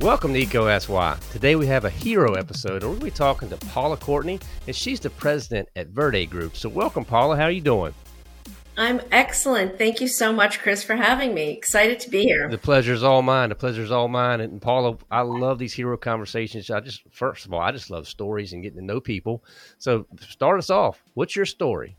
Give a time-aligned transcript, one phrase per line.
[0.00, 1.16] Welcome to EECO SY.
[1.32, 4.38] Today we have a hero episode, and we're going to be talking to Paula Courtney,
[4.66, 6.56] and she's the president at Verde Group.
[6.56, 7.36] So, welcome, Paula.
[7.36, 7.92] How are you doing?
[8.76, 9.78] I'm excellent.
[9.78, 11.50] Thank you so much, Chris, for having me.
[11.50, 12.48] Excited to be here.
[12.48, 13.48] The pleasure is all mine.
[13.48, 14.40] The pleasure is all mine.
[14.40, 16.70] And Paula, I love these hero conversations.
[16.70, 19.42] I just, first of all, I just love stories and getting to know people.
[19.78, 21.02] So, start us off.
[21.14, 21.96] What's your story?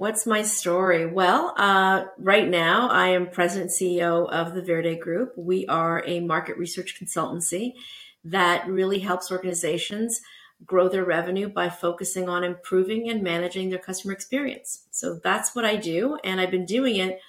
[0.00, 1.04] What's my story?
[1.04, 5.34] Well, uh, right now I am president CEO of the Verde Group.
[5.36, 7.74] We are a market research consultancy
[8.24, 10.18] that really helps organizations
[10.64, 14.86] grow their revenue by focusing on improving and managing their customer experience.
[14.90, 16.16] So that's what I do.
[16.24, 17.20] And I've been doing it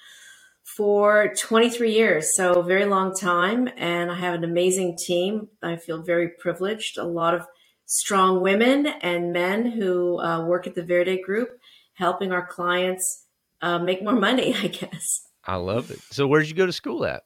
[0.64, 2.34] for 23 years.
[2.34, 3.68] So a very long time.
[3.76, 5.48] And I have an amazing team.
[5.62, 6.96] I feel very privileged.
[6.96, 7.46] A lot of
[7.84, 11.50] strong women and men who uh, work at the Verde Group
[11.94, 13.26] helping our clients
[13.60, 15.22] uh, make more money, I guess.
[15.44, 16.00] I love it.
[16.10, 17.24] So, where did you go to school at?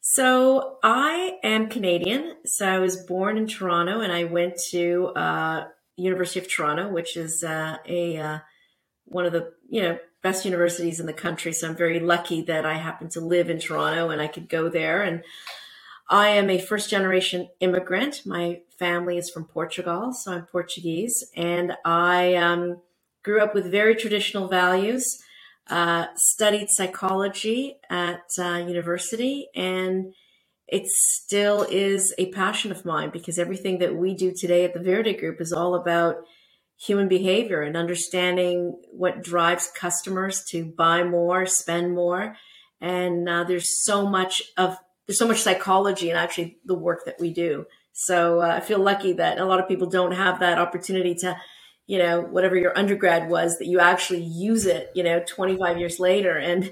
[0.00, 2.36] So, I am Canadian.
[2.46, 5.64] So, I was born in Toronto and I went to uh,
[5.96, 8.38] University of Toronto, which is uh, a uh,
[9.04, 11.52] one of the you know best universities in the country.
[11.52, 14.70] So, I'm very lucky that I happen to live in Toronto and I could go
[14.70, 15.02] there.
[15.02, 15.22] And
[16.10, 18.22] I am a first generation immigrant.
[18.24, 22.80] My family is from Portugal, so I'm Portuguese, and I um,
[23.24, 25.04] grew up with very traditional values,
[25.68, 30.14] uh, studied psychology at uh, university, and
[30.66, 34.82] it still is a passion of mine because everything that we do today at the
[34.82, 36.16] Verde Group is all about
[36.78, 42.36] human behavior and understanding what drives customers to buy more, spend more.
[42.80, 47.18] And uh, there's so much of there's so much psychology in actually the work that
[47.18, 47.64] we do.
[47.94, 51.36] So uh, I feel lucky that a lot of people don't have that opportunity to
[51.88, 55.98] you know, whatever your undergrad was, that you actually use it, you know, 25 years
[55.98, 56.36] later.
[56.36, 56.70] And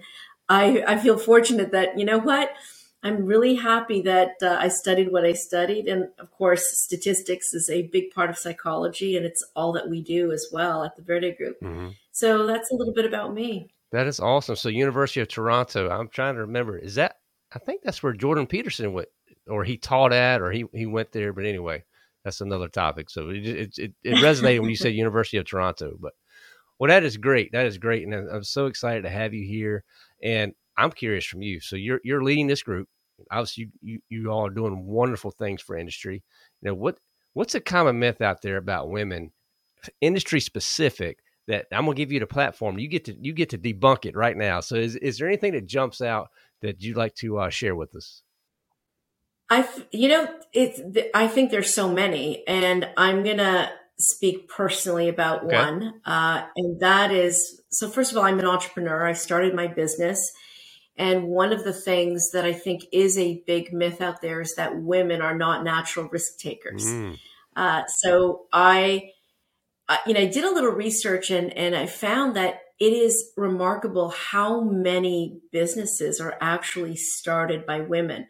[0.49, 2.55] I, I feel fortunate that, you know what,
[3.03, 5.87] I'm really happy that uh, I studied what I studied.
[5.87, 10.03] And of course, statistics is a big part of psychology and it's all that we
[10.03, 11.57] do as well at the Verde Group.
[11.63, 11.89] Mm-hmm.
[12.13, 13.71] So that's a little bit about me.
[13.93, 14.57] That is awesome.
[14.57, 17.19] So University of Toronto, I'm trying to remember, is that,
[17.55, 19.09] I think that's where Jordan Peterson went
[19.49, 21.33] or he taught at, or he, he went there.
[21.33, 21.85] But anyway,
[22.27, 23.09] that's another topic.
[23.09, 25.97] So it it, it, it resonated when you said University of Toronto.
[25.99, 26.15] But
[26.77, 27.53] well, that is great.
[27.53, 29.85] That is great, and I'm so excited to have you here.
[30.21, 31.61] And I'm curious from you.
[31.61, 32.89] So you're you're leading this group.
[33.31, 36.25] Obviously, you you, you all are doing wonderful things for industry.
[36.63, 36.99] You know what
[37.35, 39.31] what's a common myth out there about women,
[40.01, 41.21] industry specific?
[41.47, 42.77] That I'm gonna give you the platform.
[42.77, 44.59] You get to you get to debunk it right now.
[44.59, 47.95] So is is there anything that jumps out that you'd like to uh, share with
[47.95, 48.23] us?
[49.49, 50.81] I, you know, it's,
[51.15, 55.57] I think there's so many, and I'm going to speak personally about okay.
[55.57, 56.01] one.
[56.05, 59.07] Uh, and that is so, first of all, I'm an entrepreneur.
[59.07, 60.33] I started my business.
[60.99, 64.55] And one of the things that I think is a big myth out there is
[64.55, 66.87] that women are not natural risk takers.
[66.87, 67.19] Mm.
[67.55, 69.11] Uh, so I,
[69.89, 73.33] I, you know, I did a little research and, and I found that it is
[73.37, 78.27] remarkable how many businesses are actually started by women.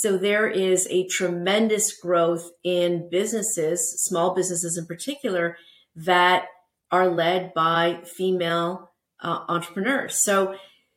[0.00, 5.56] So there is a tremendous growth in businesses, small businesses in particular,
[5.96, 6.44] that
[6.92, 10.22] are led by female uh, entrepreneurs.
[10.22, 10.54] So,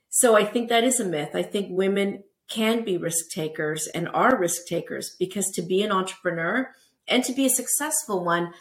[0.10, 1.32] so I think that is a myth.
[1.34, 5.92] I think women can be risk takers and are risk takers because to be an
[5.92, 6.70] entrepreneur
[7.08, 8.54] and to be a successful one,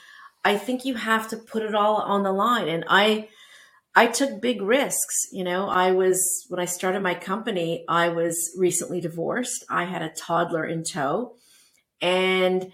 [0.42, 2.66] I think you have to put it all on the line.
[2.66, 3.28] And I,
[3.94, 5.26] I took big risks.
[5.32, 9.64] You know, I was, when I started my company, I was recently divorced.
[9.68, 11.34] I had a toddler in tow
[12.00, 12.70] and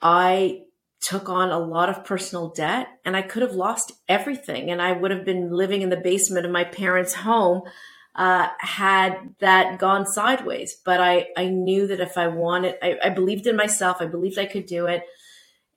[0.00, 0.62] I
[1.00, 4.70] took on a lot of personal debt and I could have lost everything.
[4.70, 7.62] And I would have been living in the basement of my parents' home
[8.14, 10.76] uh, had that gone sideways.
[10.84, 13.98] But I, I knew that if I wanted, I, I believed in myself.
[14.00, 15.04] I believed I could do it.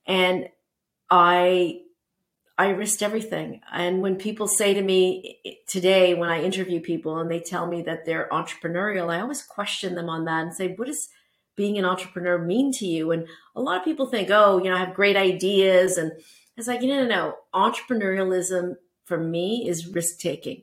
[0.06, 0.48] And
[1.10, 1.80] I
[2.56, 3.60] I risked everything.
[3.72, 7.82] And when people say to me today, when I interview people and they tell me
[7.82, 11.08] that they're entrepreneurial, I always question them on that and say, what does
[11.56, 13.10] being an entrepreneur mean to you?
[13.10, 15.96] And a lot of people think, oh, you know, I have great ideas.
[15.96, 16.12] And
[16.56, 17.34] it's like, no, no, no.
[17.52, 20.62] Entrepreneurialism for me is risk taking,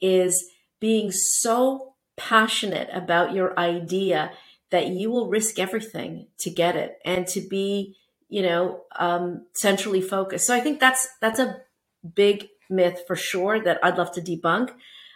[0.00, 4.32] is being so passionate about your idea
[4.70, 7.96] that you will risk everything to get it and to be
[8.34, 10.44] you know, um, centrally focused.
[10.44, 11.60] So I think that's that's a
[12.16, 14.72] big myth for sure that I'd love to debunk.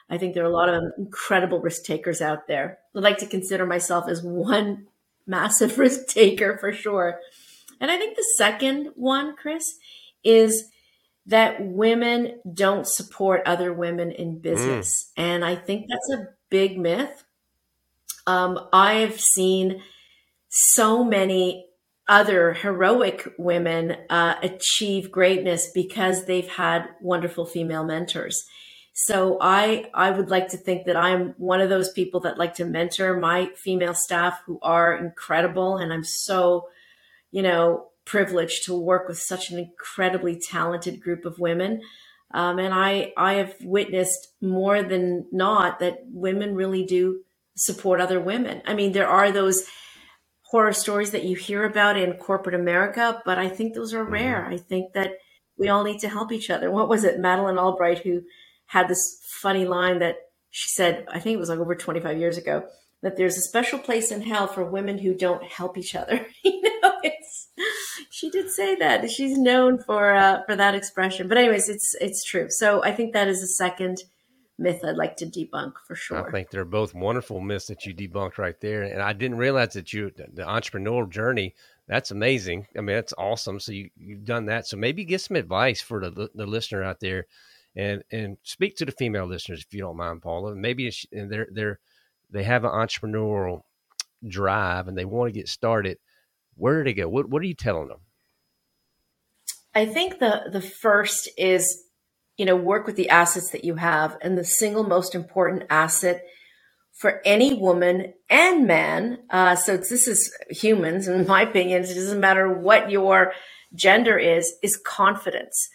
[0.08, 2.78] I think there are a lot of incredible risk takers out there.
[2.94, 4.86] I'd like to consider myself as one
[5.26, 7.18] massive risk taker for sure.
[7.80, 9.64] And I think the second one, Chris,
[10.22, 10.70] is
[11.26, 15.10] that women don't support other women in business.
[15.18, 15.22] Mm.
[15.24, 17.24] And I think that's a big myth.
[18.28, 19.82] Um, I've seen
[20.48, 21.67] so many
[22.08, 28.44] other heroic women uh, achieve greatness because they've had wonderful female mentors.
[28.94, 32.54] So I I would like to think that I'm one of those people that like
[32.54, 36.68] to mentor my female staff who are incredible and I'm so
[37.30, 41.82] you know privileged to work with such an incredibly talented group of women.
[42.32, 47.20] Um, and I I have witnessed more than not that women really do
[47.54, 48.62] support other women.
[48.66, 49.64] I mean, there are those
[50.48, 54.14] horror stories that you hear about in corporate America, but I think those are mm-hmm.
[54.14, 54.46] rare.
[54.46, 55.12] I think that
[55.58, 56.70] we all need to help each other.
[56.70, 58.22] What was it, Madeleine Albright, who
[58.66, 60.16] had this funny line that
[60.50, 62.64] she said, I think it was like over 25 years ago,
[63.02, 66.26] that there's a special place in hell for women who don't help each other.
[66.44, 67.48] you know, it's
[68.10, 69.10] she did say that.
[69.10, 71.28] She's known for uh, for that expression.
[71.28, 72.46] But anyways, it's it's true.
[72.50, 73.98] So I think that is a second
[74.58, 76.26] myth I'd like to debunk for sure.
[76.26, 78.82] I think they're both wonderful myths that you debunked right there.
[78.82, 81.54] And I didn't realize that you, the entrepreneurial journey,
[81.86, 82.66] that's amazing.
[82.76, 83.60] I mean, that's awesome.
[83.60, 84.66] So you, you've done that.
[84.66, 87.26] So maybe get some advice for the, the listener out there
[87.76, 90.54] and, and speak to the female listeners, if you don't mind, Paula.
[90.54, 91.78] Maybe and they're, they're,
[92.30, 93.62] they have an entrepreneurial
[94.26, 95.98] drive and they want to get started.
[96.56, 97.08] Where do they go?
[97.08, 98.00] What, what are you telling them?
[99.74, 101.84] I think the, the first is
[102.38, 104.16] you know, work with the assets that you have.
[104.22, 106.24] And the single most important asset
[106.92, 112.20] for any woman and man, uh, so this is humans, in my opinion, it doesn't
[112.20, 113.32] matter what your
[113.74, 115.68] gender is, is confidence.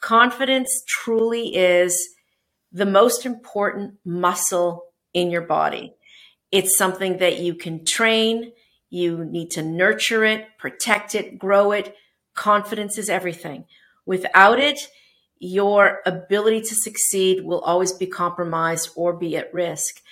[0.00, 2.08] Confidence truly is
[2.72, 4.84] the most important muscle
[5.14, 5.94] in your body.
[6.52, 8.52] It's something that you can train.
[8.90, 11.94] You need to nurture it, protect it, grow it.
[12.34, 13.64] Confidence is everything.
[14.04, 14.78] Without it,
[15.38, 20.02] your ability to succeed will always be compromised or be at risk.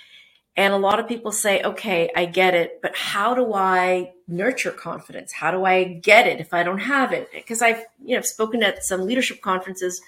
[0.57, 4.71] And a lot of people say, okay, I get it, but how do I nurture
[4.71, 5.33] confidence?
[5.33, 7.29] How do I get it if I don't have it?
[7.33, 10.01] Because I've, you know, spoken at some leadership conferences,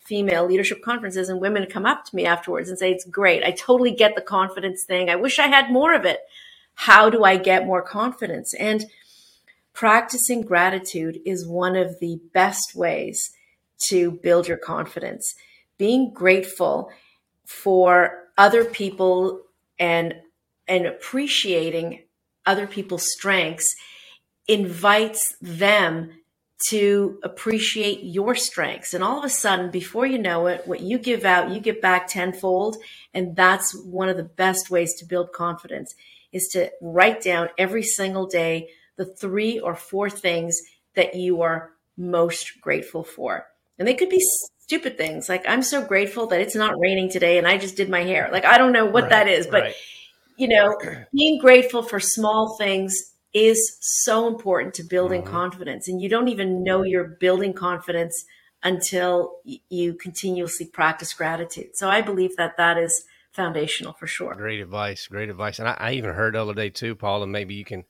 [0.00, 3.44] female leadership conferences, and women come up to me afterwards and say, it's great.
[3.44, 5.08] I totally get the confidence thing.
[5.08, 6.18] I wish I had more of it.
[6.74, 8.54] How do I get more confidence?
[8.54, 8.86] And
[9.72, 13.30] practicing gratitude is one of the best ways
[13.88, 15.34] to build your confidence.
[15.78, 16.90] Being grateful
[17.46, 19.42] for other people
[19.78, 20.14] and
[20.68, 22.02] and appreciating
[22.46, 23.74] other people's strengths
[24.48, 26.10] invites them
[26.68, 28.94] to appreciate your strengths.
[28.94, 31.82] And all of a sudden, before you know it, what you give out, you get
[31.82, 32.76] back tenfold.
[33.12, 35.94] And that's one of the best ways to build confidence
[36.32, 40.60] is to write down every single day the three or four things
[40.94, 43.46] that you are most grateful for.
[43.82, 44.20] And they could be
[44.60, 45.28] stupid things.
[45.28, 48.28] Like, I'm so grateful that it's not raining today and I just did my hair.
[48.30, 49.74] Like, I don't know what right, that is, but, right.
[50.36, 50.78] you know,
[51.12, 52.94] being grateful for small things
[53.34, 55.32] is so important to building mm-hmm.
[55.32, 55.88] confidence.
[55.88, 58.24] And you don't even know you're building confidence
[58.62, 59.38] until
[59.68, 61.70] you continuously practice gratitude.
[61.74, 64.34] So I believe that that is foundational for sure.
[64.36, 65.08] Great advice.
[65.08, 65.58] Great advice.
[65.58, 67.82] And I, I even heard the other day too, Paul, and maybe you can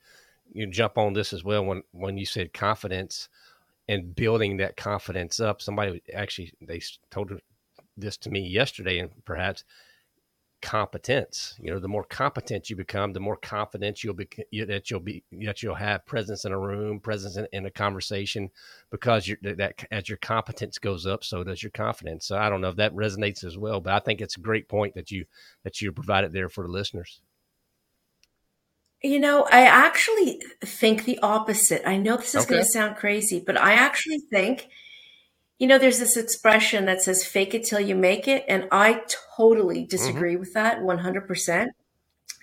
[0.54, 3.28] you jump on this as well when when you said confidence
[3.92, 5.62] and building that confidence up.
[5.62, 6.80] Somebody actually they
[7.10, 7.32] told
[7.96, 9.64] this to me yesterday, and perhaps
[10.62, 11.58] competence.
[11.60, 14.28] You know, the more competent you become, the more confident you'll be
[14.66, 18.50] that you'll be that you'll have presence in a room, presence in, in a conversation,
[18.90, 22.26] because that as your competence goes up, so does your confidence.
[22.26, 24.68] So I don't know if that resonates as well, but I think it's a great
[24.68, 25.26] point that you
[25.64, 27.20] that you provided there for the listeners.
[29.02, 31.82] You know, I actually think the opposite.
[31.86, 32.54] I know this is okay.
[32.54, 34.68] going to sound crazy, but I actually think,
[35.58, 38.44] you know, there's this expression that says fake it till you make it.
[38.48, 39.02] And I
[39.36, 39.88] totally mm-hmm.
[39.88, 41.68] disagree with that 100%.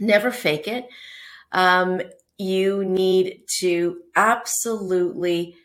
[0.02, 0.88] Never fake it.
[1.52, 2.02] Um,
[2.38, 5.56] you need to absolutely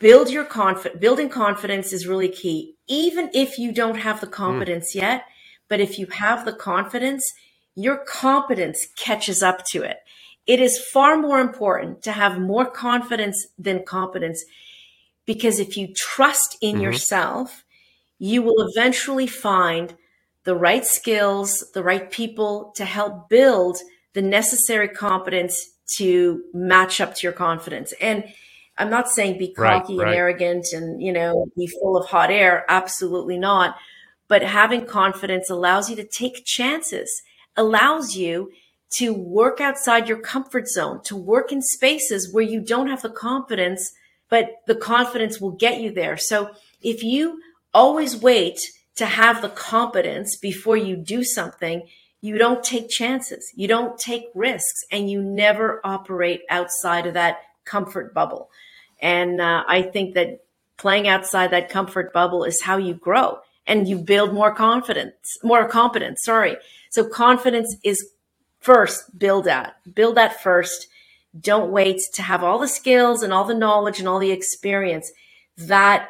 [0.00, 1.00] build your confidence.
[1.00, 2.76] Building confidence is really key.
[2.86, 4.32] Even if you don't have the mm.
[4.32, 5.24] confidence yet,
[5.68, 7.24] but if you have the confidence,
[7.74, 9.98] your competence catches up to it.
[10.46, 14.44] It is far more important to have more confidence than competence
[15.26, 16.84] because if you trust in mm-hmm.
[16.84, 17.64] yourself,
[18.18, 19.94] you will eventually find
[20.44, 23.78] the right skills, the right people to help build
[24.12, 27.92] the necessary competence to match up to your confidence.
[28.00, 28.24] And
[28.76, 30.08] I'm not saying be cocky right, right.
[30.08, 32.64] and arrogant and, you know, be full of hot air.
[32.68, 33.76] Absolutely not.
[34.28, 37.22] But having confidence allows you to take chances
[37.56, 38.50] allows you
[38.90, 43.10] to work outside your comfort zone, to work in spaces where you don't have the
[43.10, 43.92] confidence,
[44.28, 46.16] but the confidence will get you there.
[46.16, 47.40] So if you
[47.72, 48.60] always wait
[48.96, 51.82] to have the competence before you do something.
[52.20, 53.52] You don't take chances.
[53.54, 58.50] You don't take risks and you never operate outside of that comfort bubble.
[59.02, 60.44] And uh, I think that
[60.76, 65.68] playing outside that comfort bubble is how you grow and you build more confidence, more
[65.68, 66.22] competence.
[66.22, 66.56] Sorry.
[66.90, 68.06] So confidence is
[68.60, 70.88] first build that, build that first.
[71.38, 75.10] Don't wait to have all the skills and all the knowledge and all the experience
[75.56, 76.08] that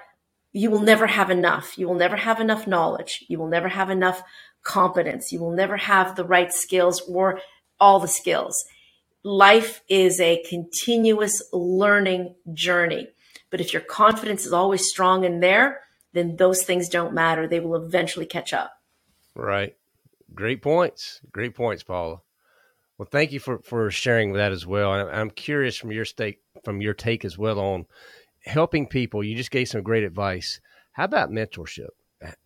[0.53, 1.79] you will never have enough.
[1.79, 3.25] You will never have enough knowledge.
[3.29, 4.23] You will never have enough
[4.63, 5.33] competence.
[5.33, 7.41] You will never have the right skills or
[7.81, 8.65] all the skills.
[9.23, 13.09] Life is a continuous learning journey.
[13.51, 15.81] But if your confidence is always strong in there,
[16.15, 17.47] then those things don't matter.
[17.47, 18.73] They will eventually catch up.
[19.35, 19.77] Right.
[20.35, 21.21] Great points.
[21.31, 22.21] Great points, Paula.
[22.97, 24.95] Well, thank you for, for sharing that as well.
[24.95, 27.87] And I'm curious from your stake, from your take as well on
[28.45, 29.23] helping people.
[29.25, 30.61] You just gave some great advice.
[30.93, 31.89] How about mentorship?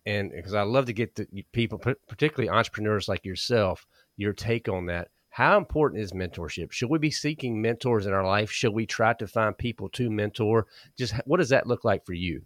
[0.05, 3.85] And because I love to get the people, particularly entrepreneurs like yourself,
[4.17, 5.09] your take on that.
[5.29, 6.71] How important is mentorship?
[6.71, 8.51] Should we be seeking mentors in our life?
[8.51, 10.65] Should we try to find people to mentor?
[10.97, 12.41] Just what does that look like for you?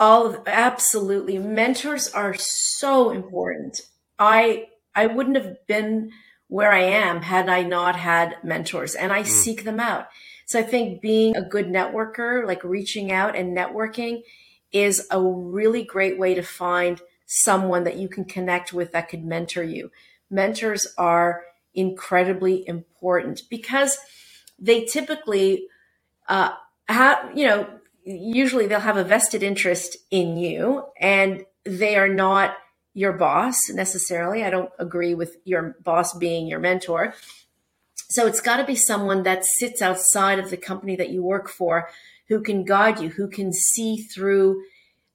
[0.00, 1.38] All of, absolutely.
[1.38, 3.82] Mentors are so important.
[4.18, 6.10] I I wouldn't have been
[6.48, 9.26] where I am had I not had mentors and I mm.
[9.26, 10.06] seek them out.
[10.46, 14.22] So I think being a good networker, like reaching out and networking
[14.72, 19.24] is a really great way to find someone that you can connect with that could
[19.24, 19.92] mentor you.
[20.28, 21.42] Mentors are
[21.74, 23.98] incredibly important because
[24.58, 25.68] they typically
[26.28, 26.50] uh,
[26.88, 27.68] have, you know,
[28.04, 32.56] usually they'll have a vested interest in you and they are not
[32.94, 34.44] your boss necessarily.
[34.44, 37.14] I don't agree with your boss being your mentor.
[38.08, 41.48] So it's got to be someone that sits outside of the company that you work
[41.48, 41.88] for
[42.28, 44.64] who can guide you, who can see through,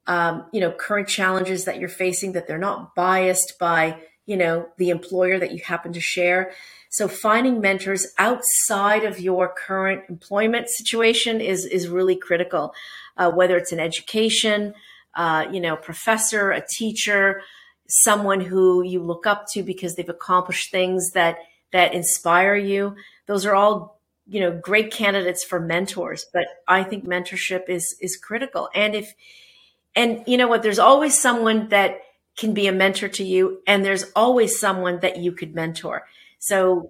[0.08, 4.68] um, you know, current challenges that you're facing, that they're not biased by, you know,
[4.78, 6.52] the employer that you happen to share.
[6.96, 12.74] So finding mentors outside of your current employment situation is, is really critical,
[13.18, 14.74] uh, whether it's an education,
[15.14, 17.42] uh, you know, professor, a teacher,
[17.90, 21.40] someone who you look up to because they've accomplished things that
[21.74, 22.96] that inspire you.
[23.26, 28.16] Those are all you know great candidates for mentors, but I think mentorship is is
[28.16, 28.70] critical.
[28.74, 29.14] And if
[29.98, 32.00] and you know what, there's always someone that
[32.38, 36.06] can be a mentor to you, and there's always someone that you could mentor.
[36.40, 36.90] So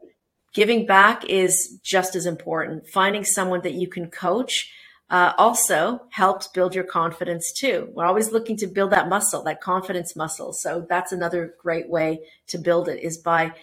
[0.54, 2.88] giving back is just as important.
[2.88, 4.72] Finding someone that you can coach
[5.10, 7.90] uh, also helps build your confidence too.
[7.94, 10.54] We're always looking to build that muscle, that confidence muscle.
[10.54, 13.54] So that's another great way to build it is by,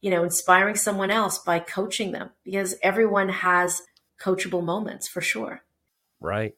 [0.00, 3.82] you know, inspiring someone else by coaching them because everyone has
[4.20, 5.62] coachable moments for sure.
[6.20, 6.54] Right.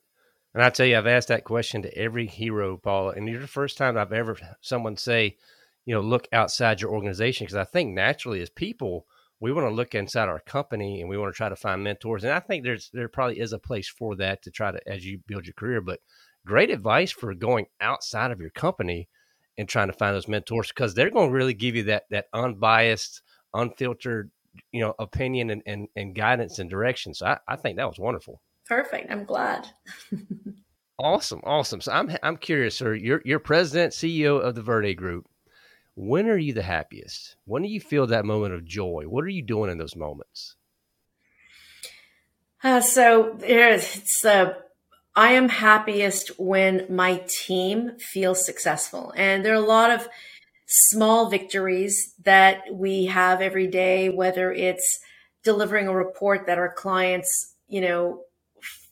[0.55, 3.47] And I tell you, I've asked that question to every hero, Paula, and you're the
[3.47, 5.37] first time I've ever someone say,
[5.85, 9.07] you know, look outside your organization because I think naturally as people,
[9.41, 12.23] we want to look inside our company and we want to try to find mentors.
[12.23, 15.05] And I think there's there probably is a place for that to try to as
[15.05, 15.81] you build your career.
[15.81, 16.01] But
[16.47, 19.09] great advice for going outside of your company
[19.59, 22.27] and trying to find those mentors because they're going to really give you that that
[22.33, 23.23] unbiased,
[23.53, 24.31] unfiltered,
[24.71, 27.13] you know, opinion and and, and guidance and direction.
[27.13, 28.41] So I, I think that was wonderful.
[28.67, 29.11] Perfect.
[29.11, 29.67] I'm glad.
[31.01, 31.81] awesome, awesome.
[31.81, 32.95] So I'm I'm curious, sir.
[32.95, 35.27] You're you're president, CEO of the Verde Group
[35.95, 37.37] when are you the happiest?
[37.45, 39.05] When do you feel that moment of joy?
[39.07, 40.57] What are you doing in those moments?
[42.65, 44.55] Uh, so it's uh,
[45.15, 50.09] I am happiest when my team feels successful, and there are a lot of
[50.67, 54.09] small victories that we have every day.
[54.09, 55.01] Whether it's
[55.43, 58.23] delivering a report that our clients, you know,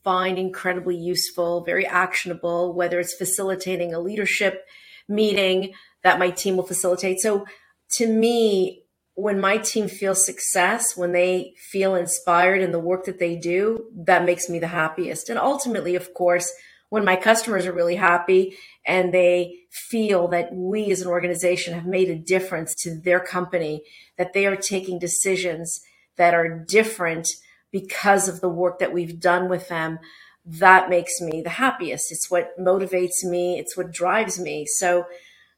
[0.02, 2.74] find incredibly useful, very actionable.
[2.74, 4.66] Whether it's facilitating a leadership
[5.08, 7.20] meeting that my team will facilitate.
[7.20, 7.46] So
[7.92, 13.18] to me, when my team feels success, when they feel inspired in the work that
[13.18, 15.28] they do, that makes me the happiest.
[15.28, 16.52] And ultimately, of course,
[16.88, 21.86] when my customers are really happy and they feel that we as an organization have
[21.86, 23.82] made a difference to their company,
[24.16, 25.80] that they are taking decisions
[26.16, 27.28] that are different
[27.70, 29.98] because of the work that we've done with them,
[30.44, 32.10] that makes me the happiest.
[32.10, 33.58] It's what motivates me.
[33.58, 34.66] It's what drives me.
[34.66, 35.04] So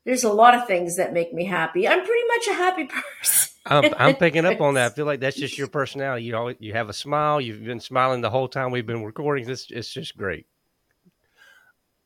[0.05, 1.87] there's a lot of things that make me happy.
[1.87, 2.85] I'm pretty much a happy
[3.21, 3.49] person.
[3.65, 4.93] I'm, I'm, picking up on that.
[4.93, 6.25] I feel like that's just your personality.
[6.25, 7.41] You always, you have a smile.
[7.41, 9.47] You've been smiling the whole time we've been recording.
[9.47, 10.47] This it's just great.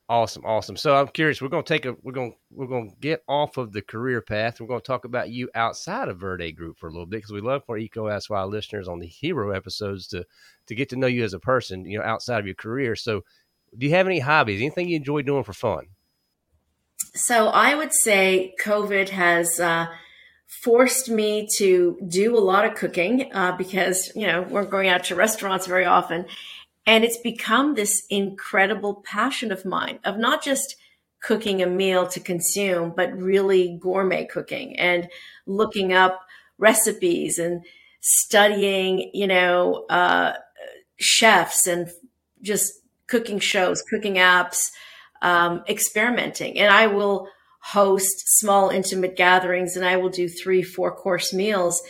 [0.09, 0.77] Awesome, awesome.
[0.77, 1.41] So I'm curious.
[1.41, 1.95] We're to take a.
[2.03, 4.61] We're gonna We're to get off of the career path.
[4.61, 7.41] We're to talk about you outside of Verde Group for a little bit because we
[7.41, 10.23] love for EECO Ask Why listeners on the hero episodes to
[10.67, 11.83] to get to know you as a person.
[11.85, 12.95] You know, outside of your career.
[12.95, 13.23] So
[13.77, 14.61] do you have any hobbies?
[14.61, 15.87] Anything you enjoy doing for fun?
[17.13, 19.87] So I would say COVID has uh,
[20.47, 25.05] forced me to do a lot of cooking uh, because you know we're going out
[25.05, 26.25] to restaurants very often,
[26.85, 30.75] and it's become this incredible passion of mine of not just
[31.19, 35.09] cooking a meal to consume, but really gourmet cooking and
[35.45, 36.21] looking up
[36.57, 37.65] recipes and
[37.99, 40.33] studying, you know, uh,
[40.97, 41.89] chefs and
[42.41, 44.57] just cooking shows, cooking apps,
[45.21, 46.59] um, experimenting.
[46.59, 47.27] And I will
[47.59, 51.81] host small, intimate gatherings and I will do three, four course meals.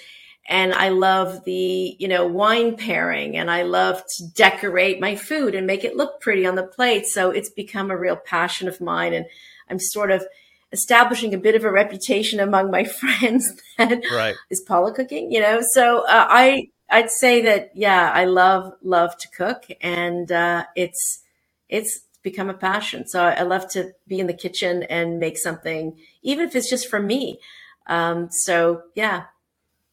[0.50, 5.56] And I love the, you know, wine pairing and I love to decorate my food
[5.56, 7.06] and make it look pretty on the plate.
[7.06, 9.14] So it's become a real passion of mine.
[9.14, 9.26] And
[9.70, 10.26] I'm sort of,
[10.72, 12.84] establishing a bit of a reputation among my
[13.20, 14.36] friends that right.
[14.50, 15.62] is Paula cooking, you know?
[15.72, 21.24] So uh, I, I'd say that, yeah, I love, love to cook and uh, it's,
[21.70, 23.08] it's become a passion.
[23.08, 26.90] So I love to be in the kitchen and make something, even if it's just
[26.90, 27.40] for me.
[27.88, 29.26] Um, so yeah.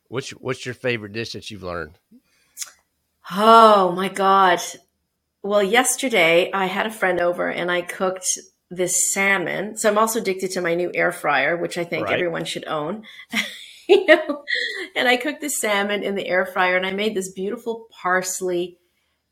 [0.08, 1.98] What's, what's your favorite dish that you've learned?
[3.30, 4.60] Oh my God.
[5.42, 8.38] Well, yesterday I had a friend over and I cooked
[8.70, 9.76] this salmon.
[9.76, 12.14] So I'm also addicted to my new air fryer, which I think right.
[12.14, 13.04] everyone should own.
[13.88, 14.44] you know,
[14.96, 18.78] and I cooked the salmon in the air fryer and I made this beautiful parsley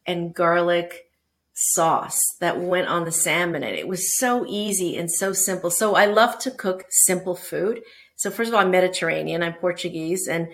[0.06, 1.06] and garlic
[1.54, 5.71] sauce that went on the salmon and it was so easy and so simple.
[5.71, 7.82] So I love to cook simple food.
[8.16, 10.49] So first of all, I'm Mediterranean, I'm Portuguese and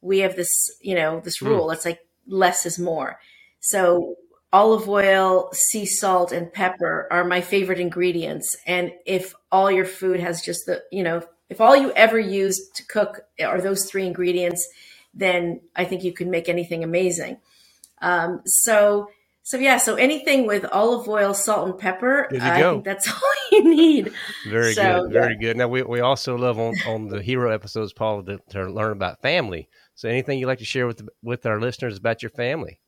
[0.00, 1.48] we have this, you know, this hmm.
[1.48, 1.68] rule.
[1.68, 1.74] Mm.
[1.74, 3.18] It's like less is more.
[3.60, 4.16] So
[4.52, 8.56] olive oil, sea salt, and pepper are my favorite ingredients.
[8.66, 12.70] And if all your food has just the, you know, if all you ever use
[12.74, 14.66] to cook are those three ingredients,
[15.12, 17.38] then I think you can make anything amazing.
[18.00, 19.08] Um, so,
[19.44, 22.72] so yeah, so anything with olive oil, salt, and pepper, I go.
[22.72, 23.20] think that's all
[23.52, 24.10] you need.
[24.48, 25.48] Very so, good, very yeah.
[25.48, 25.56] good.
[25.58, 29.20] Now we, we also love on, on the hero episodes, Paul, to, to learn about
[29.20, 29.68] family.
[29.96, 32.80] So anything you'd like to share with with our listeners about your family?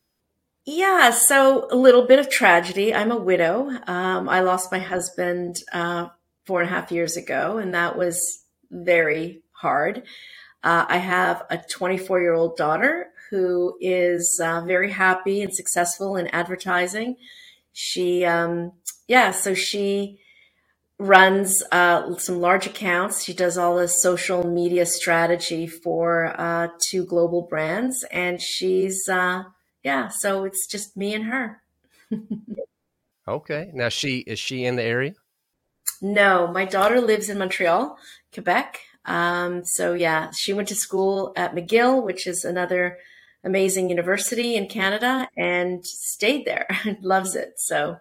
[0.65, 2.95] Yeah, so a little bit of tragedy.
[2.95, 3.69] I'm a widow.
[3.87, 6.09] Um, I lost my husband uh,
[6.47, 10.05] four and a half years ago, and that was very hard.
[10.65, 16.17] Uh, I have a 24 year old daughter who is uh, very happy and successful
[16.17, 17.17] in advertising.
[17.73, 18.73] She, um,
[19.09, 20.19] yeah, so she
[20.99, 23.23] runs uh, some large accounts.
[23.23, 29.45] She does all the social media strategy for uh, two global brands, and she's uh,
[29.83, 31.63] yeah, so it's just me and her.
[33.29, 33.71] okay.
[33.75, 35.15] Now she is she in the area?
[36.03, 37.97] No, my daughter lives in Montreal,
[38.33, 38.81] Quebec.
[39.05, 42.99] Um, so yeah, she went to school at McGill, which is another
[43.47, 46.67] amazing university in Canada, and stayed there.
[47.01, 47.55] Loves it.
[47.57, 47.97] So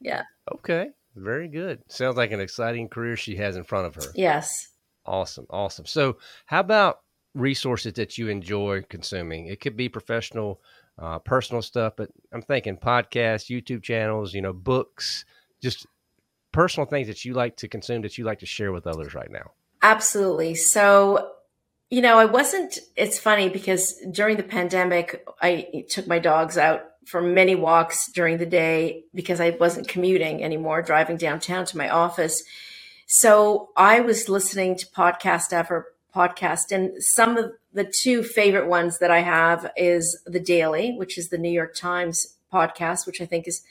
[0.00, 0.24] yeah.
[0.52, 0.88] Okay.
[1.14, 1.82] Very good.
[1.88, 4.10] Sounds like an exciting career she has in front of her.
[4.14, 4.68] Yes.
[5.04, 5.46] Awesome.
[5.50, 5.86] Awesome.
[5.86, 6.16] So
[6.46, 7.00] how about
[7.34, 9.46] resources that you enjoy consuming?
[9.46, 10.60] It could be professional
[10.98, 15.24] uh, personal stuff, but I'm thinking podcasts, YouTube channels, you know, books,
[15.62, 15.86] just
[16.52, 19.30] personal things that you like to consume that you like to share with others right
[19.30, 19.52] now.
[19.82, 20.54] Absolutely.
[20.54, 21.32] So,
[21.90, 26.86] you know, I wasn't, it's funny because during the pandemic, I took my dogs out
[27.04, 31.88] for many walks during the day because I wasn't commuting anymore, driving downtown to my
[31.88, 32.44] office.
[33.06, 36.70] So I was listening to podcast after podcast.
[36.70, 41.28] And some of the two favorite ones that I have is The Daily, which is
[41.28, 43.62] the New York Times podcast, which I think is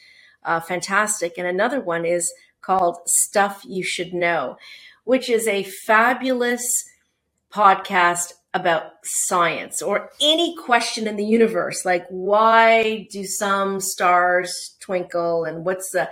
[0.43, 1.37] uh, fantastic.
[1.37, 4.57] And another one is called Stuff You Should Know,
[5.05, 6.88] which is a fabulous
[7.53, 15.43] podcast about science or any question in the universe like why do some stars twinkle
[15.43, 16.09] and what's the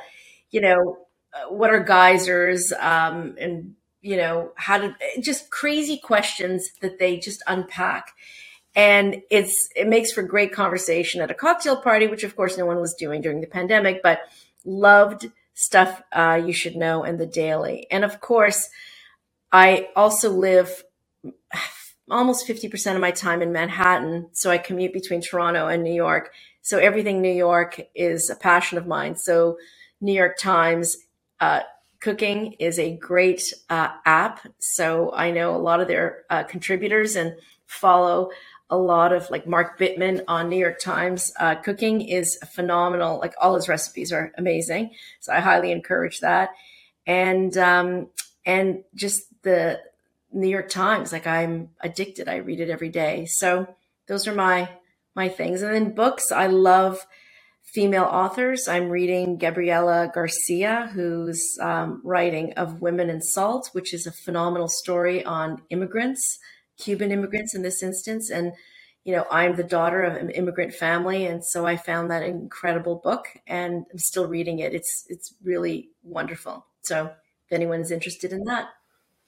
[0.52, 0.98] you know
[1.34, 3.74] uh, what are geysers um, and
[4.08, 8.14] you know, how to just crazy questions that they just unpack.
[8.74, 12.66] And it's, it makes for great conversation at a cocktail party, which of course no
[12.66, 14.22] one was doing during the pandemic, but
[14.64, 17.86] loved stuff uh, you should know and the daily.
[17.92, 18.70] And of course,
[19.52, 20.84] I also live
[22.10, 24.30] almost 50% of my time in Manhattan.
[24.32, 26.32] So I commute between Toronto and New York.
[26.62, 29.16] So everything New York is a passion of mine.
[29.16, 29.58] So
[30.00, 30.98] New York Times,
[31.40, 31.62] uh,
[32.00, 34.48] Cooking is a great uh, app.
[34.60, 38.30] So I know a lot of their uh, contributors and follow
[38.70, 41.34] a lot of like Mark Bittman on New York Times.
[41.40, 43.18] Uh, cooking is phenomenal.
[43.18, 44.92] Like all his recipes are amazing.
[45.22, 46.52] So I highly encourage that.
[47.08, 48.10] And, um,
[48.46, 49.80] and just the
[50.32, 52.28] New York Times, like I'm addicted.
[52.28, 53.26] I read it every day.
[53.26, 53.76] So
[54.08, 54.70] those are my,
[55.16, 55.62] my things.
[55.62, 57.06] And then books, I love
[57.64, 58.68] female authors.
[58.68, 64.70] I'm reading Gabriela Garcia, who's um, writing Of Women and Salt, which is a phenomenal
[64.70, 66.40] story on immigrants,
[66.78, 68.30] Cuban immigrants in this instance.
[68.30, 68.54] And,
[69.04, 71.26] you know, I'm the daughter of an immigrant family.
[71.26, 74.74] And so I found that incredible book and I'm still reading it.
[74.74, 76.66] It's, it's really wonderful.
[76.82, 77.06] So
[77.46, 78.70] if anyone is interested in that.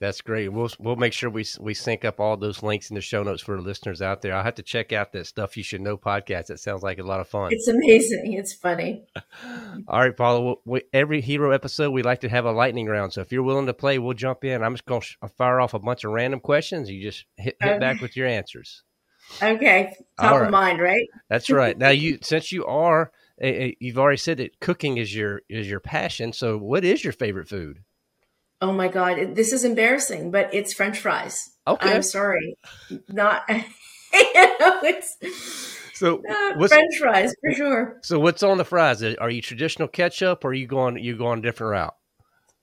[0.00, 0.48] That's great.
[0.48, 3.42] We'll we'll make sure we we sync up all those links in the show notes
[3.42, 4.34] for the listeners out there.
[4.34, 6.48] I'll have to check out that stuff you should know podcast.
[6.48, 7.52] It sounds like a lot of fun.
[7.52, 8.32] It's amazing.
[8.32, 9.04] It's funny.
[9.88, 10.54] all right, Paula.
[10.64, 13.12] We, every hero episode, we like to have a lightning round.
[13.12, 14.64] So if you're willing to play, we'll jump in.
[14.64, 16.90] I'm just going to fire off a bunch of random questions.
[16.90, 17.78] You just hit, hit okay.
[17.78, 18.82] back with your answers.
[19.42, 20.46] Okay, top right.
[20.46, 21.06] of mind, right?
[21.28, 21.76] That's right.
[21.76, 25.68] Now you since you are eh, eh, you've already said that cooking is your is
[25.68, 26.32] your passion.
[26.32, 27.80] So what is your favorite food?
[28.62, 31.50] Oh my god, this is embarrassing, but it's French fries.
[31.66, 32.58] Okay, I'm sorry,
[33.08, 33.42] not.
[33.48, 33.62] you
[34.12, 35.16] know, it's
[35.94, 37.98] so uh, French fries for sure.
[38.02, 39.02] So what's on the fries?
[39.02, 41.94] Are you traditional ketchup, or are you going you going a different route?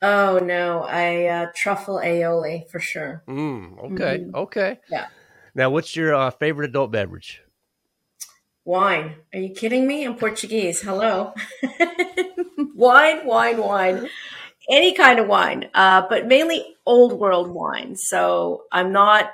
[0.03, 3.23] Oh no, I uh, truffle aioli for sure.
[3.27, 4.35] Mm, okay, mm-hmm.
[4.35, 4.79] okay.
[4.91, 5.07] Yeah.
[5.55, 7.41] Now, what's your uh, favorite adult beverage?
[8.65, 9.15] Wine.
[9.33, 10.05] Are you kidding me?
[10.05, 10.81] I'm Portuguese.
[10.81, 11.33] Hello.
[12.75, 14.09] wine, wine, wine
[14.69, 17.95] any kind of wine, uh, but mainly old world wine.
[17.95, 19.31] So I'm not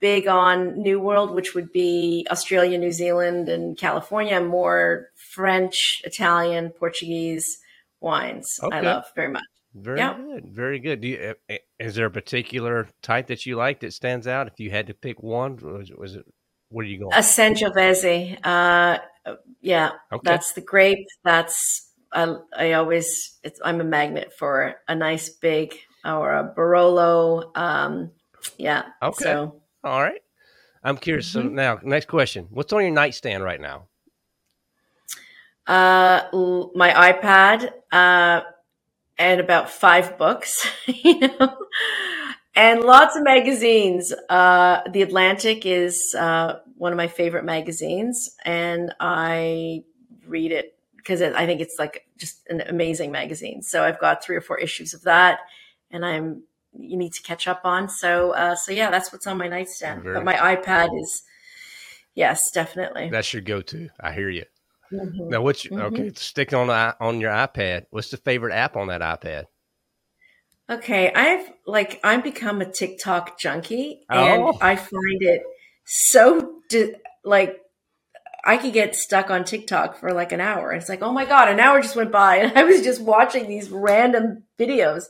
[0.00, 4.36] big on New World, which would be Australia, New Zealand, and California.
[4.36, 7.58] I'm more French, Italian, Portuguese
[8.00, 8.58] wines.
[8.62, 8.76] Okay.
[8.76, 9.44] I love very much.
[9.74, 10.14] Very yeah.
[10.14, 10.48] good.
[10.48, 11.00] Very good.
[11.00, 14.48] Do you, eh, eh, is there a particular type that you like that stands out?
[14.48, 16.26] If you had to pick one, was, was it?
[16.68, 17.12] What are you going?
[17.12, 18.38] A Sangiovese.
[18.44, 18.98] Uh,
[19.60, 20.22] yeah, okay.
[20.24, 21.06] that's the grape.
[21.22, 27.56] That's I, I always I'm a magnet for a nice big or a Barolo.
[27.56, 28.10] Um,
[28.58, 28.84] yeah.
[29.02, 29.24] Okay.
[29.24, 30.20] So, All right.
[30.84, 31.28] I'm curious.
[31.30, 31.48] Mm-hmm.
[31.48, 33.86] So now, next question: What's on your nightstand right now?
[35.66, 36.22] Uh,
[36.74, 38.40] my iPad, uh,
[39.16, 41.56] and about five books, you know,
[42.54, 44.12] and lots of magazines.
[44.28, 49.84] Uh, the Atlantic is uh, one of my favorite magazines, and I
[50.26, 53.62] read it because I think it's like just an amazing magazine.
[53.62, 55.40] So I've got three or four issues of that,
[55.90, 56.44] and I'm
[56.78, 57.88] you need to catch up on.
[57.88, 60.02] So uh, so yeah, that's what's on my nightstand.
[60.02, 61.22] Very but my iPad is
[62.14, 63.10] yes, definitely.
[63.10, 63.90] That's your go-to.
[64.00, 64.44] I hear you.
[64.92, 65.30] Mm-hmm.
[65.30, 65.94] Now, what's your, mm-hmm.
[65.94, 66.12] okay?
[66.14, 67.86] Sticking on the, on your iPad.
[67.90, 69.46] What's the favorite app on that iPad?
[70.70, 74.58] Okay, I've like I've become a TikTok junkie, and oh.
[74.60, 75.42] I find it
[75.84, 76.60] so
[77.24, 77.61] like
[78.44, 80.72] I could get stuck on TikTok for like an hour.
[80.72, 83.48] It's like, oh my God, an hour just went by and I was just watching
[83.48, 85.04] these random videos.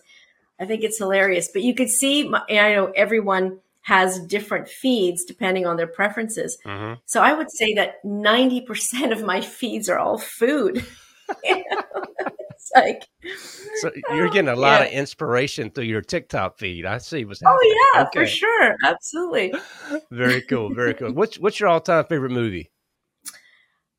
[0.61, 1.49] I think it's hilarious.
[1.53, 6.59] But you could see, my, I know everyone has different feeds depending on their preferences.
[6.65, 6.95] Mm-hmm.
[7.05, 10.85] So I would say that 90% of my feeds are all food.
[11.43, 13.03] it's like,
[13.81, 14.87] so you're getting a lot yeah.
[14.87, 16.87] of inspiration through your TikTok feed.
[16.87, 17.59] I see what's happening.
[17.61, 18.21] Oh yeah, okay.
[18.21, 18.77] for sure.
[18.85, 19.55] Absolutely.
[20.13, 20.73] very cool.
[20.73, 21.13] Very cool.
[21.13, 22.71] What's, what's your all time favorite movie?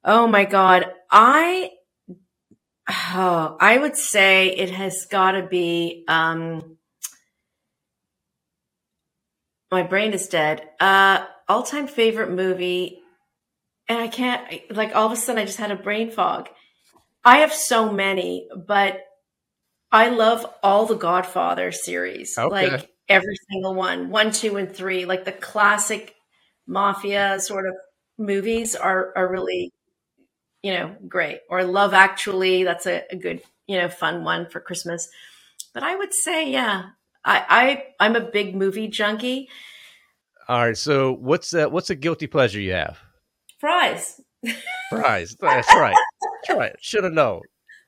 [0.04, 0.92] Oh my God.
[1.10, 1.72] I,
[2.90, 6.78] oh, I would say it has got to be, um,
[9.72, 10.68] my brain is dead.
[10.80, 13.00] Uh, all time favorite movie.
[13.90, 16.50] And I can't, like, all of a sudden I just had a brain fog.
[17.26, 19.02] I have so many, but
[19.92, 22.38] I love all the Godfather series.
[22.38, 22.72] Okay.
[22.72, 26.16] Like every single one, one, two, and three, like the classic
[26.66, 27.76] mafia sort of
[28.18, 29.72] movies are, are really
[30.64, 31.42] you know, great.
[31.50, 35.10] Or Love Actually, that's a, a good, you know, fun one for Christmas.
[35.74, 36.86] But I would say, yeah,
[37.24, 39.50] I, I I'm a big movie junkie.
[40.48, 40.78] All right.
[40.78, 41.72] So what's that?
[41.72, 42.98] What's a guilty pleasure you have?
[43.60, 44.20] Fries.
[44.90, 45.36] Fries.
[45.40, 45.96] That's right.
[46.22, 46.76] That's right.
[46.80, 47.42] Should have known.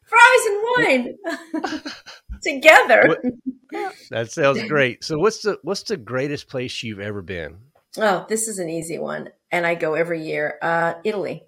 [0.05, 1.81] Fries and wine
[2.43, 3.03] together.
[3.07, 5.03] What, that sounds great.
[5.03, 7.57] So what's the what's the greatest place you've ever been?
[7.97, 10.59] Oh, this is an easy one, and I go every year.
[10.61, 11.43] Uh, Italy.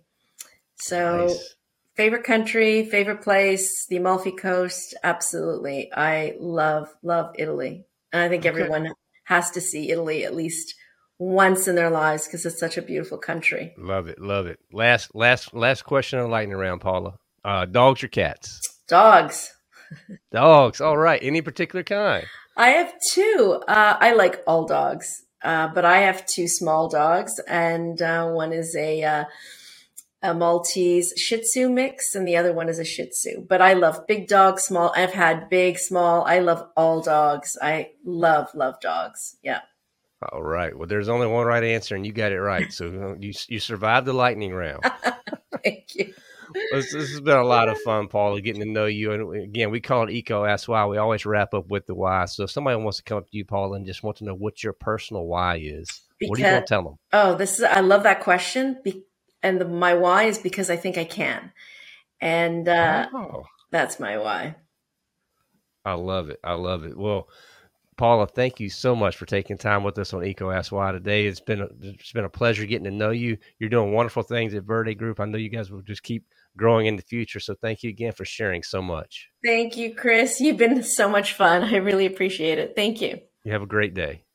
[0.78, 1.56] So, nice.
[1.96, 4.96] favorite country, favorite place, the Amalfi Coast.
[5.04, 5.92] Absolutely.
[5.94, 7.86] I love, love Italy.
[8.14, 8.50] And I think okay.
[8.50, 8.94] everyone
[9.26, 10.76] has to see Italy at least
[11.20, 13.74] once in their lives because it's such a beautiful country.
[13.78, 14.20] Love it.
[14.20, 14.60] Love it.
[14.72, 17.16] Last, last, last question on lightning round, Paula.
[17.44, 18.62] Uh, dogs or cats?
[18.88, 19.54] Dogs.
[20.32, 20.82] dogs.
[20.82, 21.20] All right.
[21.22, 22.26] Any particular kind?
[22.58, 23.62] I have two.
[23.68, 28.52] Uh, I like all dogs, uh, but I have two small dogs, and uh, one
[28.52, 29.24] is a uh,
[30.22, 33.46] a Maltese Shih Tzu mix, and the other one is a Shih Tzu.
[33.48, 34.92] But I love big dogs, small.
[34.96, 36.24] I've had big, small.
[36.26, 37.58] I love all dogs.
[37.62, 39.38] I love, love dogs.
[39.44, 39.62] Yeah.
[40.32, 40.76] All right.
[40.76, 42.72] Well, there's only one right answer, and you got it right.
[42.74, 44.84] So you you survived the lightning round.
[45.64, 46.14] Thank you.
[46.72, 49.12] this, this, has been a lot of fun, Paula, getting to know you.
[49.12, 50.86] And again, we call it EECO Ask Why.
[50.86, 52.26] We always wrap up with the why.
[52.26, 54.34] So if somebody wants to come up to you, Paula, and just want to know
[54.34, 56.96] what your personal why is, because, what are you going to tell them?
[57.14, 58.80] Oh, this is, I love that question.
[59.48, 61.54] And the, my why is because I think I can.
[62.20, 63.08] And uh,
[63.72, 64.58] that's my why.
[65.86, 66.40] I love it.
[66.44, 66.98] I love it.
[66.98, 67.30] Well,
[67.96, 71.28] Paula, thank you so much for taking time with us on EECO Ask Why today.
[71.28, 73.38] It's been a, it's been a pleasure getting to know you.
[73.58, 75.22] You're doing wonderful things at Verde Group.
[75.22, 76.26] I know you guys will just keep
[76.58, 77.40] growing in the future.
[77.40, 79.30] So thank you again for sharing so much.
[79.46, 80.42] Thank you, Chris.
[80.42, 81.64] You've been so much fun.
[81.64, 82.74] I really appreciate it.
[82.76, 83.22] Thank you.
[83.46, 84.26] You have a great day.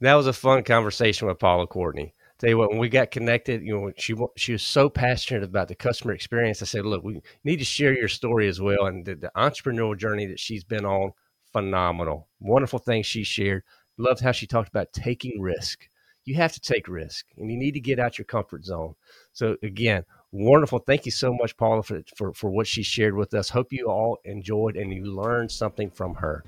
[0.00, 2.14] That was a fun conversation with Paula Courtney.
[2.38, 5.66] Tell you what, when we got connected, you know, she she was so passionate about
[5.66, 6.62] the customer experience.
[6.62, 9.98] I said, look, we need to share your story as well and the, the entrepreneurial
[9.98, 11.12] journey that she's been on
[11.52, 12.28] phenomenal.
[12.38, 13.64] Wonderful things she shared.
[13.96, 15.88] Loved how she talked about taking risk.
[16.24, 18.94] You have to take risk and you need to get out your comfort zone.
[19.32, 20.78] So again, wonderful.
[20.78, 23.48] Thank you so much, Paula, for, for, for what she shared with us.
[23.48, 26.44] Hope you all enjoyed and you learned something from her.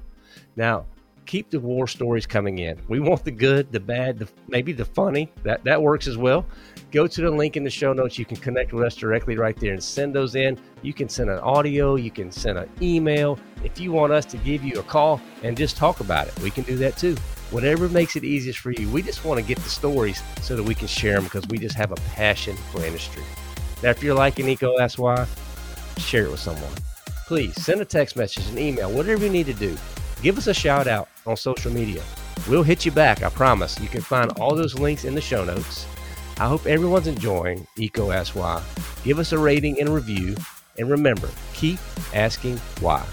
[0.55, 0.87] Now,
[1.27, 2.79] keep the war stories coming in.
[2.89, 5.31] We want the good, the bad, the, maybe the funny.
[5.43, 6.47] That that works as well.
[6.91, 8.19] Go to the link in the show notes.
[8.19, 10.59] You can connect with us directly right there and send those in.
[10.83, 11.95] You can send an audio.
[11.95, 13.39] You can send an email.
[13.63, 16.51] If you want us to give you a call and just talk about it, we
[16.51, 17.15] can do that too.
[17.51, 18.89] Whatever makes it easiest for you.
[18.91, 21.59] We just want to get the stories so that we can share them because we
[21.59, 23.23] just have a passion for industry.
[23.83, 25.27] Now, if you're liking EECO Ask Why,
[25.99, 26.73] share it with someone.
[27.27, 29.77] Please send a text message, an email, whatever you need to do
[30.23, 32.03] give us a shout out on social media.
[32.49, 33.79] We'll hit you back, I promise.
[33.81, 35.87] You can find all those links in the show notes.
[36.39, 38.63] I hope everyone's enjoying EECO Ask Why.
[39.05, 40.37] Give us a rating and review.
[40.79, 41.79] And remember, keep
[42.15, 43.05] asking why.